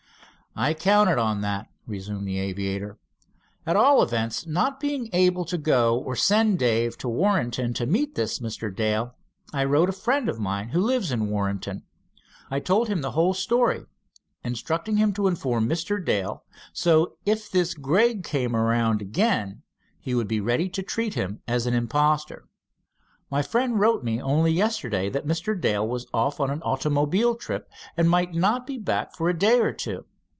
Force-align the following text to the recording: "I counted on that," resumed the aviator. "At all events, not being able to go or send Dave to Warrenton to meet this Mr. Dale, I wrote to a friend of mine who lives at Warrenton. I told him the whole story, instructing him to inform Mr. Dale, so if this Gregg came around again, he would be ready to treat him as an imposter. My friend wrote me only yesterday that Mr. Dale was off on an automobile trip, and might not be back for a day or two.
"I 0.53 0.73
counted 0.73 1.17
on 1.17 1.39
that," 1.41 1.69
resumed 1.87 2.27
the 2.27 2.37
aviator. 2.37 2.97
"At 3.65 3.77
all 3.77 4.03
events, 4.03 4.45
not 4.45 4.81
being 4.81 5.09
able 5.13 5.45
to 5.45 5.57
go 5.57 5.97
or 5.97 6.13
send 6.17 6.59
Dave 6.59 6.97
to 6.97 7.07
Warrenton 7.07 7.73
to 7.75 7.85
meet 7.85 8.15
this 8.15 8.39
Mr. 8.39 8.69
Dale, 8.75 9.15
I 9.53 9.63
wrote 9.63 9.85
to 9.85 9.91
a 9.93 9.93
friend 9.93 10.27
of 10.27 10.41
mine 10.41 10.67
who 10.71 10.81
lives 10.81 11.09
at 11.13 11.19
Warrenton. 11.19 11.83
I 12.49 12.59
told 12.59 12.89
him 12.89 12.99
the 12.99 13.11
whole 13.11 13.33
story, 13.33 13.85
instructing 14.43 14.97
him 14.97 15.13
to 15.13 15.27
inform 15.27 15.69
Mr. 15.69 16.03
Dale, 16.03 16.43
so 16.73 17.13
if 17.25 17.49
this 17.49 17.73
Gregg 17.73 18.25
came 18.25 18.53
around 18.53 19.01
again, 19.01 19.61
he 20.01 20.13
would 20.13 20.27
be 20.27 20.41
ready 20.41 20.67
to 20.67 20.83
treat 20.83 21.13
him 21.13 21.39
as 21.47 21.65
an 21.65 21.73
imposter. 21.73 22.49
My 23.29 23.41
friend 23.41 23.79
wrote 23.79 24.03
me 24.03 24.21
only 24.21 24.51
yesterday 24.51 25.09
that 25.11 25.25
Mr. 25.25 25.57
Dale 25.59 25.87
was 25.87 26.07
off 26.13 26.41
on 26.41 26.49
an 26.51 26.61
automobile 26.63 27.35
trip, 27.35 27.71
and 27.95 28.09
might 28.09 28.33
not 28.33 28.67
be 28.67 28.77
back 28.77 29.15
for 29.15 29.29
a 29.29 29.33
day 29.39 29.57
or 29.61 29.71
two. 29.71 30.03